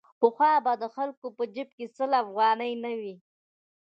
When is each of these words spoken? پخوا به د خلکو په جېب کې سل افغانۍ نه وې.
پخوا 0.19 0.51
به 0.65 0.73
د 0.81 0.83
خلکو 0.95 1.27
په 1.37 1.43
جېب 1.53 1.69
کې 1.77 1.85
سل 1.95 2.11
افغانۍ 2.23 2.73
نه 2.83 2.91
وې. 2.99 3.15